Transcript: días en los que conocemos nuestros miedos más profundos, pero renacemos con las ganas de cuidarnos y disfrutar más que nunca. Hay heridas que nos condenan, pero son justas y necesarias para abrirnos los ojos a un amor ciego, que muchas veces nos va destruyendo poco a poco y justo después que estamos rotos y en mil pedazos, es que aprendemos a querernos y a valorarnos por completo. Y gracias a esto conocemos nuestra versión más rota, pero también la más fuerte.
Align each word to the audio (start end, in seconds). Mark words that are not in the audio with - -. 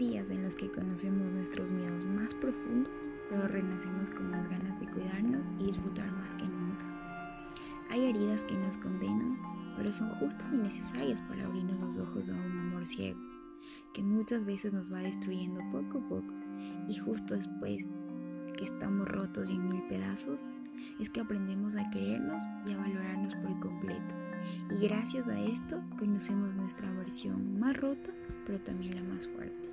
días 0.00 0.30
en 0.30 0.42
los 0.42 0.54
que 0.54 0.70
conocemos 0.72 1.30
nuestros 1.30 1.70
miedos 1.70 2.06
más 2.06 2.34
profundos, 2.36 3.10
pero 3.28 3.46
renacemos 3.46 4.08
con 4.08 4.30
las 4.30 4.48
ganas 4.48 4.80
de 4.80 4.86
cuidarnos 4.86 5.50
y 5.58 5.66
disfrutar 5.66 6.10
más 6.12 6.34
que 6.36 6.46
nunca. 6.46 6.86
Hay 7.90 8.06
heridas 8.06 8.42
que 8.44 8.56
nos 8.56 8.78
condenan, 8.78 9.38
pero 9.76 9.92
son 9.92 10.08
justas 10.08 10.50
y 10.54 10.56
necesarias 10.56 11.20
para 11.20 11.44
abrirnos 11.44 11.78
los 11.80 11.98
ojos 11.98 12.30
a 12.30 12.32
un 12.32 12.58
amor 12.58 12.86
ciego, 12.86 13.20
que 13.92 14.02
muchas 14.02 14.46
veces 14.46 14.72
nos 14.72 14.90
va 14.90 15.00
destruyendo 15.00 15.60
poco 15.70 15.98
a 15.98 16.08
poco 16.08 16.34
y 16.88 16.96
justo 16.96 17.34
después 17.34 17.86
que 18.56 18.64
estamos 18.64 19.06
rotos 19.06 19.50
y 19.50 19.56
en 19.56 19.68
mil 19.68 19.82
pedazos, 19.82 20.46
es 20.98 21.10
que 21.10 21.20
aprendemos 21.20 21.76
a 21.76 21.90
querernos 21.90 22.42
y 22.66 22.72
a 22.72 22.78
valorarnos 22.78 23.34
por 23.34 23.60
completo. 23.60 24.14
Y 24.70 24.80
gracias 24.80 25.28
a 25.28 25.38
esto 25.38 25.82
conocemos 25.98 26.56
nuestra 26.56 26.90
versión 26.92 27.60
más 27.60 27.76
rota, 27.76 28.12
pero 28.46 28.58
también 28.60 28.94
la 28.94 29.12
más 29.12 29.28
fuerte. 29.28 29.69